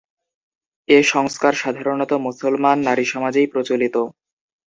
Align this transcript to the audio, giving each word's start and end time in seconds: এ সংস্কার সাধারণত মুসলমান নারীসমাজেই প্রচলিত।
এ 0.89 0.99
সংস্কার 1.05 1.53
সাধারণত 1.53 2.11
মুসলমান 2.25 2.77
নারীসমাজেই 2.79 3.47
প্রচলিত। 3.47 3.95